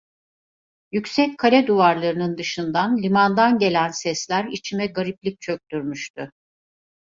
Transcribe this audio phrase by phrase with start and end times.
[0.91, 6.31] Yüksek kale duvarlarının dışından, limandan gelen sesler içime gariplik çöktürmüştü.